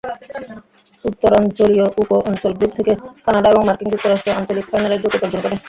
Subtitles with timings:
[1.05, 2.93] উত্তরাঞ্চলীয় উপ-অঞ্চল গ্রুপ থেকে,
[3.25, 5.55] কানাডা এবং মার্কিন যুক্তরাষ্ট্র আঞ্চলিক ফাইনালের যোগ্যতা অর্জন করে।